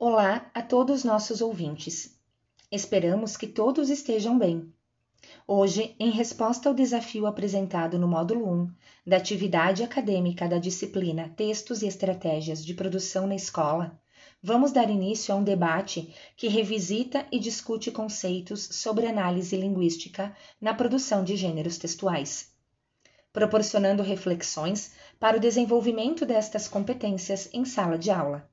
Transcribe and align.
Olá 0.00 0.48
a 0.54 0.62
todos 0.62 1.02
nossos 1.02 1.40
ouvintes. 1.40 2.16
Esperamos 2.70 3.36
que 3.36 3.48
todos 3.48 3.90
estejam 3.90 4.38
bem. 4.38 4.72
Hoje, 5.44 5.96
em 5.98 6.08
resposta 6.10 6.68
ao 6.68 6.74
desafio 6.74 7.26
apresentado 7.26 7.98
no 7.98 8.06
módulo 8.06 8.48
1 8.48 8.70
da 9.04 9.16
atividade 9.16 9.82
acadêmica 9.82 10.48
da 10.48 10.56
disciplina 10.56 11.34
Textos 11.36 11.82
e 11.82 11.88
Estratégias 11.88 12.64
de 12.64 12.74
Produção 12.74 13.26
na 13.26 13.34
Escola, 13.34 14.00
vamos 14.40 14.70
dar 14.70 14.88
início 14.88 15.34
a 15.34 15.36
um 15.36 15.42
debate 15.42 16.14
que 16.36 16.46
revisita 16.46 17.26
e 17.32 17.40
discute 17.40 17.90
conceitos 17.90 18.68
sobre 18.70 19.04
análise 19.04 19.56
linguística 19.56 20.32
na 20.60 20.72
produção 20.72 21.24
de 21.24 21.34
gêneros 21.34 21.76
textuais, 21.76 22.52
proporcionando 23.32 24.04
reflexões 24.04 24.92
para 25.18 25.36
o 25.36 25.40
desenvolvimento 25.40 26.24
destas 26.24 26.68
competências 26.68 27.50
em 27.52 27.64
sala 27.64 27.98
de 27.98 28.12
aula. 28.12 28.48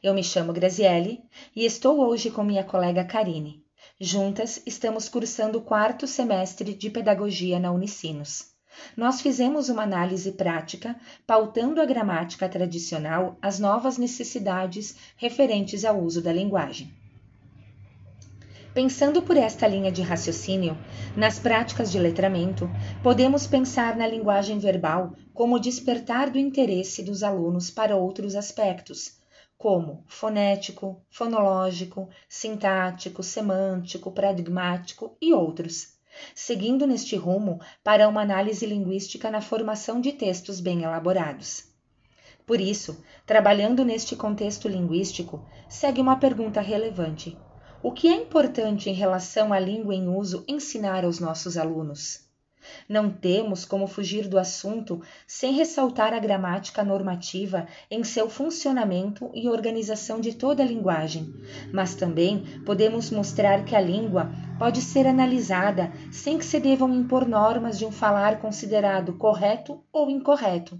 Eu 0.00 0.14
me 0.14 0.22
chamo 0.22 0.52
Graziele 0.52 1.20
e 1.56 1.64
estou 1.64 1.98
hoje 1.98 2.30
com 2.30 2.44
minha 2.44 2.62
colega 2.62 3.04
Karine. 3.04 3.64
Juntas 4.00 4.62
estamos 4.64 5.08
cursando 5.08 5.58
o 5.58 5.62
quarto 5.62 6.06
semestre 6.06 6.72
de 6.72 6.88
Pedagogia 6.88 7.58
na 7.58 7.72
Unicinos. 7.72 8.52
Nós 8.96 9.20
fizemos 9.20 9.68
uma 9.68 9.82
análise 9.82 10.30
prática, 10.30 10.94
pautando 11.26 11.80
a 11.80 11.84
gramática 11.84 12.48
tradicional 12.48 13.36
às 13.42 13.58
novas 13.58 13.98
necessidades 13.98 14.94
referentes 15.16 15.84
ao 15.84 16.00
uso 16.00 16.22
da 16.22 16.32
linguagem. 16.32 16.94
Pensando 18.72 19.20
por 19.20 19.36
esta 19.36 19.66
linha 19.66 19.90
de 19.90 20.02
raciocínio, 20.02 20.78
nas 21.16 21.40
práticas 21.40 21.90
de 21.90 21.98
letramento, 21.98 22.70
podemos 23.02 23.48
pensar 23.48 23.96
na 23.96 24.06
linguagem 24.06 24.60
verbal 24.60 25.12
como 25.34 25.58
despertar 25.58 26.30
do 26.30 26.38
interesse 26.38 27.02
dos 27.02 27.24
alunos 27.24 27.68
para 27.68 27.96
outros 27.96 28.36
aspectos, 28.36 29.17
como 29.58 30.04
fonético, 30.06 31.04
fonológico, 31.10 32.08
sintático, 32.28 33.24
semântico, 33.24 34.12
paradigmático 34.12 35.16
e 35.20 35.34
outros, 35.34 35.98
seguindo 36.32 36.86
neste 36.86 37.16
rumo 37.16 37.60
para 37.82 38.08
uma 38.08 38.22
análise 38.22 38.64
linguística 38.64 39.28
na 39.32 39.40
formação 39.40 40.00
de 40.00 40.12
textos 40.12 40.60
bem 40.60 40.84
elaborados. 40.84 41.64
Por 42.46 42.60
isso, 42.60 43.02
trabalhando 43.26 43.84
neste 43.84 44.14
contexto 44.14 44.68
linguístico, 44.68 45.44
segue 45.68 46.00
uma 46.00 46.16
pergunta 46.16 46.60
relevante: 46.60 47.36
o 47.82 47.90
que 47.90 48.06
é 48.06 48.14
importante 48.14 48.88
em 48.88 48.94
relação 48.94 49.52
à 49.52 49.58
língua 49.58 49.92
em 49.92 50.08
uso 50.08 50.44
ensinar 50.46 51.04
aos 51.04 51.18
nossos 51.18 51.58
alunos? 51.58 52.27
Não 52.88 53.10
temos 53.10 53.64
como 53.64 53.86
fugir 53.86 54.28
do 54.28 54.38
assunto 54.38 55.02
sem 55.26 55.52
ressaltar 55.52 56.12
a 56.12 56.18
gramática 56.18 56.82
normativa 56.84 57.66
em 57.90 58.02
seu 58.04 58.28
funcionamento 58.28 59.30
e 59.34 59.48
organização 59.48 60.20
de 60.20 60.34
toda 60.34 60.62
a 60.62 60.66
linguagem, 60.66 61.32
mas 61.72 61.94
também 61.94 62.44
podemos 62.64 63.10
mostrar 63.10 63.64
que 63.64 63.74
a 63.74 63.80
língua 63.80 64.30
pode 64.58 64.82
ser 64.82 65.06
analisada 65.06 65.92
sem 66.10 66.36
que 66.36 66.44
se 66.44 66.58
devam 66.58 66.92
impor 66.92 67.26
normas 67.26 67.78
de 67.78 67.86
um 67.86 67.92
falar 67.92 68.40
considerado 68.40 69.12
correto 69.14 69.82
ou 69.92 70.10
incorreto. 70.10 70.78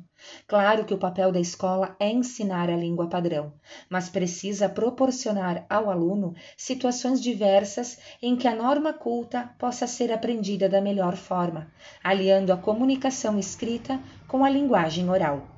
Claro 0.48 0.84
que 0.84 0.92
o 0.92 0.98
papel 0.98 1.30
da 1.30 1.38
escola 1.38 1.94
é 2.00 2.10
ensinar 2.10 2.68
a 2.68 2.76
língua 2.76 3.06
padrão, 3.06 3.52
mas 3.88 4.08
precisa 4.08 4.68
proporcionar 4.68 5.64
ao 5.70 5.88
aluno 5.88 6.34
situações 6.56 7.20
diversas 7.20 7.98
em 8.20 8.36
que 8.36 8.48
a 8.48 8.56
norma 8.56 8.92
culta 8.92 9.50
possa 9.58 9.86
ser 9.86 10.12
aprendida 10.12 10.68
da 10.68 10.80
melhor 10.80 11.16
forma, 11.16 11.68
aliando 12.02 12.52
a 12.52 12.56
comunicação 12.56 13.38
escrita 13.38 14.00
com 14.26 14.44
a 14.44 14.50
linguagem 14.50 15.08
oral. 15.08 15.57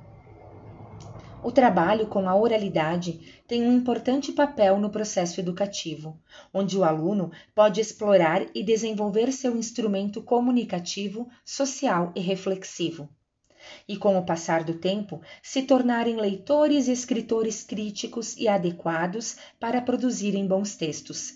O 1.43 1.51
trabalho 1.51 2.05
com 2.05 2.29
a 2.29 2.35
oralidade 2.35 3.43
tem 3.47 3.63
um 3.63 3.75
importante 3.75 4.31
papel 4.31 4.77
no 4.79 4.91
processo 4.91 5.39
educativo, 5.39 6.21
onde 6.53 6.77
o 6.77 6.83
aluno 6.83 7.31
pode 7.55 7.81
explorar 7.81 8.45
e 8.53 8.63
desenvolver 8.63 9.31
seu 9.31 9.57
instrumento 9.57 10.21
comunicativo, 10.21 11.27
social 11.43 12.11
e 12.15 12.19
reflexivo. 12.19 13.09
E 13.87 13.97
com 13.97 14.15
o 14.19 14.25
passar 14.25 14.63
do 14.63 14.75
tempo, 14.75 15.19
se 15.41 15.63
tornarem 15.63 16.15
leitores 16.15 16.87
e 16.87 16.91
escritores 16.91 17.63
críticos 17.63 18.37
e 18.37 18.47
adequados 18.47 19.37
para 19.59 19.81
produzirem 19.81 20.45
bons 20.45 20.75
textos. 20.75 21.33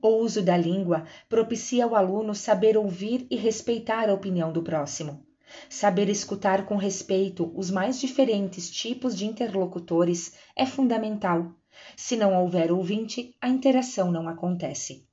O 0.00 0.08
uso 0.08 0.40
da 0.40 0.56
língua 0.56 1.04
propicia 1.28 1.84
ao 1.84 1.96
aluno 1.96 2.32
saber 2.32 2.76
ouvir 2.76 3.26
e 3.28 3.34
respeitar 3.34 4.08
a 4.08 4.14
opinião 4.14 4.52
do 4.52 4.62
próximo. 4.62 5.29
Saber 5.68 6.08
escutar 6.08 6.66
com 6.66 6.76
respeito 6.76 7.52
os 7.54 7.70
mais 7.70 8.00
diferentes 8.00 8.70
tipos 8.70 9.16
de 9.16 9.26
interlocutores 9.26 10.34
é 10.54 10.66
fundamental. 10.66 11.52
Se 11.96 12.16
não 12.16 12.40
houver 12.40 12.70
ouvinte, 12.70 13.34
a 13.40 13.48
interação 13.48 14.10
não 14.10 14.28
acontece. 14.28 15.06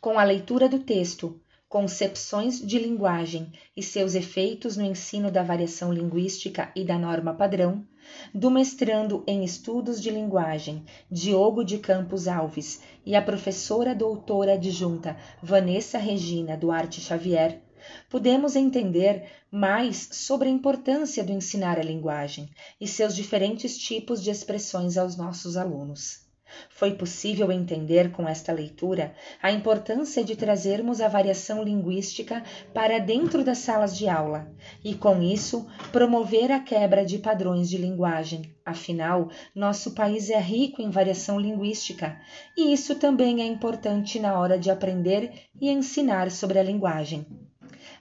Com 0.00 0.18
a 0.18 0.24
leitura 0.24 0.68
do 0.68 0.80
texto, 0.80 1.40
concepções 1.74 2.60
de 2.60 2.78
linguagem 2.78 3.50
e 3.76 3.82
seus 3.82 4.14
efeitos 4.14 4.76
no 4.76 4.84
ensino 4.84 5.28
da 5.28 5.42
variação 5.42 5.92
linguística 5.92 6.70
e 6.76 6.84
da 6.84 6.96
norma 6.96 7.34
padrão, 7.34 7.84
do 8.32 8.48
mestrando 8.48 9.24
em 9.26 9.44
estudos 9.44 10.00
de 10.00 10.08
linguagem 10.08 10.84
Diogo 11.10 11.64
de 11.64 11.78
Campos 11.78 12.28
Alves 12.28 12.80
e 13.04 13.16
a 13.16 13.22
professora 13.22 13.92
doutora 13.92 14.52
adjunta 14.52 15.16
Vanessa 15.42 15.98
Regina 15.98 16.56
Duarte 16.56 17.00
Xavier, 17.00 17.60
podemos 18.08 18.56
entender 18.56 19.24
mais 19.50 20.08
sobre 20.12 20.48
a 20.48 20.52
importância 20.52 21.22
do 21.22 21.32
ensinar 21.32 21.78
a 21.78 21.82
linguagem 21.82 22.48
e 22.80 22.86
seus 22.86 23.14
diferentes 23.14 23.76
tipos 23.78 24.22
de 24.22 24.30
expressões 24.30 24.96
aos 24.96 25.16
nossos 25.16 25.56
alunos. 25.56 26.24
Foi 26.68 26.92
possível 26.92 27.50
entender 27.50 28.12
com 28.12 28.28
esta 28.28 28.52
leitura 28.52 29.14
a 29.42 29.50
importância 29.50 30.24
de 30.24 30.36
trazermos 30.36 31.00
a 31.00 31.08
variação 31.08 31.62
linguística 31.62 32.42
para 32.72 32.98
dentro 32.98 33.44
das 33.44 33.58
salas 33.58 33.96
de 33.96 34.08
aula 34.08 34.52
e, 34.84 34.94
com 34.94 35.22
isso, 35.22 35.66
promover 35.92 36.52
a 36.52 36.60
quebra 36.60 37.04
de 37.04 37.18
padrões 37.18 37.68
de 37.68 37.78
linguagem. 37.78 38.54
Afinal, 38.64 39.30
nosso 39.54 39.94
país 39.94 40.30
é 40.30 40.38
rico 40.38 40.80
em 40.80 40.90
variação 40.90 41.38
linguística 41.38 42.18
e 42.56 42.72
isso 42.72 42.94
também 42.96 43.42
é 43.42 43.46
importante 43.46 44.18
na 44.18 44.38
hora 44.38 44.58
de 44.58 44.70
aprender 44.70 45.48
e 45.60 45.70
ensinar 45.70 46.30
sobre 46.30 46.58
a 46.58 46.62
linguagem. 46.62 47.26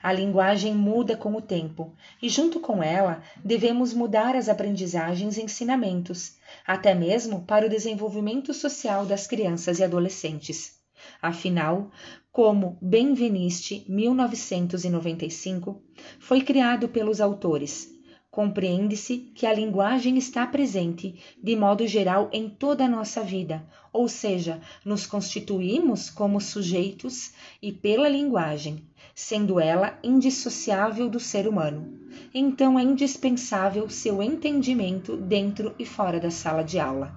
A 0.04 0.12
linguagem 0.12 0.76
muda 0.76 1.16
com 1.16 1.34
o 1.34 1.42
tempo 1.42 1.96
e, 2.22 2.28
junto 2.28 2.60
com 2.60 2.84
ela, 2.84 3.24
devemos 3.42 3.94
mudar 3.94 4.36
as 4.36 4.50
aprendizagens 4.50 5.38
e 5.38 5.42
ensinamentos, 5.42 6.36
até 6.68 6.94
mesmo 6.94 7.44
para 7.44 7.66
o 7.66 7.70
desenvolvimento 7.70 8.54
social 8.54 9.06
das 9.06 9.26
crianças 9.28 9.80
e 9.80 9.84
adolescentes. 9.86 10.78
Afinal, 11.22 11.90
como 12.34 12.78
Benveniste 12.82 13.86
1995 13.88 15.82
foi 16.20 16.42
criado 16.42 16.90
pelos 16.90 17.22
autores, 17.22 17.90
compreende-se 18.34 19.32
que 19.36 19.46
a 19.46 19.54
linguagem 19.54 20.18
está 20.18 20.48
presente 20.48 21.14
de 21.38 21.56
modo 21.56 21.86
geral 21.86 22.32
em 22.34 22.50
toda 22.50 22.84
a 22.84 22.90
nossa 22.90 23.22
vida, 23.22 23.64
ou 23.94 24.10
seja, 24.10 24.60
nos 24.84 25.06
constituímos 25.06 26.10
como 26.10 26.42
sujeitos 26.42 27.34
e 27.62 27.72
pela 27.72 28.10
linguagem, 28.10 28.84
sendo 29.14 29.60
ela 29.60 30.00
indissociável 30.04 31.08
do 31.08 31.20
ser 31.20 31.48
humano. 31.48 31.94
Então 32.34 32.80
é 32.80 32.82
indispensável 32.82 33.88
seu 33.88 34.20
entendimento 34.20 35.16
dentro 35.16 35.76
e 35.78 35.86
fora 35.86 36.20
da 36.20 36.32
sala 36.32 36.64
de 36.64 36.80
aula. 36.80 37.16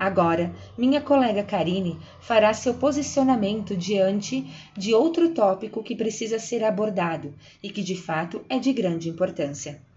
Agora, 0.00 0.52
minha 0.76 1.00
colega 1.00 1.44
Karine 1.44 1.96
fará 2.20 2.52
seu 2.52 2.74
posicionamento 2.74 3.76
diante 3.76 4.44
de 4.76 4.92
outro 4.92 5.28
tópico 5.28 5.80
que 5.80 5.94
precisa 5.94 6.40
ser 6.40 6.64
abordado 6.64 7.32
e 7.62 7.70
que 7.70 7.84
de 7.84 7.94
fato 7.94 8.44
é 8.48 8.58
de 8.58 8.72
grande 8.72 9.08
importância. 9.08 9.93